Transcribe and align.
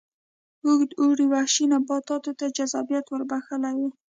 اوږد 0.65 0.91
اوړي 1.01 1.25
وحشي 1.29 1.63
نباتاتو 1.73 2.31
ته 2.39 2.45
جذابیت 2.57 3.05
ور 3.09 3.21
بخښلی 3.29 3.75
و. 3.87 3.89